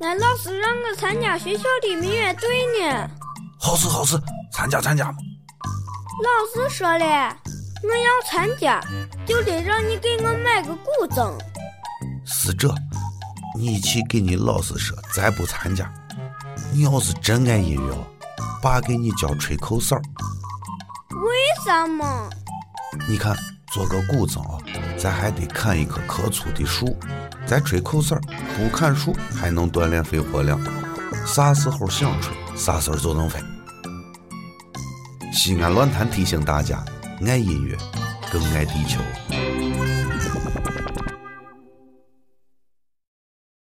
[0.00, 2.48] 俺老师让我参加学校的民乐队
[2.80, 3.10] 呢。
[3.58, 4.18] 好事好事，
[4.52, 5.18] 参加参加嘛。
[6.22, 7.36] 老师说了，
[7.82, 8.80] 我要参加，
[9.26, 11.32] 就得让你给我买个古筝。
[12.24, 12.72] 是这，
[13.56, 15.92] 你去给你老师说，咱不参加，
[16.72, 17.96] 你要是真爱音乐，
[18.62, 19.96] 爸给你教吹口哨。
[19.96, 22.30] 为什么？
[23.08, 23.34] 你看，
[23.72, 24.58] 做个古筝啊，
[24.98, 26.96] 咱还得砍一棵可粗的树，
[27.50, 28.16] 再吹口哨，
[28.56, 30.56] 不砍树还能锻炼肺活量，
[31.26, 33.40] 啥时候想吹，啥时候就能飞。
[35.32, 36.84] 西安论坛提醒大家：
[37.26, 37.76] 爱音乐，
[38.30, 39.00] 更爱地球。